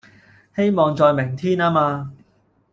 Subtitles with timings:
[0.55, 2.11] 希望在明天吖嘛